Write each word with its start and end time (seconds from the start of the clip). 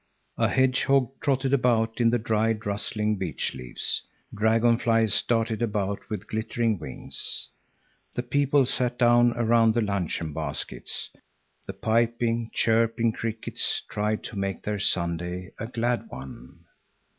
A 0.39 0.47
hedgehog 0.47 1.11
trotted 1.19 1.53
about 1.53 2.01
in 2.01 2.09
the 2.09 2.17
dried, 2.17 2.65
rustling 2.65 3.17
beech 3.17 3.53
leaves. 3.53 4.01
Dragonflies 4.33 5.21
darted 5.21 5.61
about 5.61 6.09
with 6.09 6.27
glittering 6.27 6.79
wings. 6.79 7.51
The 8.15 8.23
people 8.23 8.65
sat 8.65 8.97
down 8.97 9.31
around 9.37 9.75
the 9.75 9.81
luncheon 9.83 10.33
baskets. 10.33 11.11
The 11.67 11.73
piping, 11.73 12.49
chirping 12.51 13.11
crickets 13.11 13.83
tried 13.87 14.23
to 14.23 14.35
make 14.39 14.63
their 14.63 14.79
Sunday 14.79 15.51
a 15.59 15.67
glad 15.67 16.07
one. 16.09 16.65